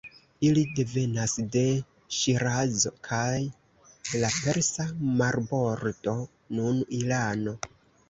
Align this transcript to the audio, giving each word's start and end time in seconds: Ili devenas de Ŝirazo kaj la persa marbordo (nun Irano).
Ili 0.47 0.61
devenas 0.77 1.35
de 1.55 1.63
Ŝirazo 2.21 2.93
kaj 3.09 3.29
la 4.25 4.35
persa 4.41 4.89
marbordo 5.23 6.19
(nun 6.59 6.85
Irano). 7.05 7.59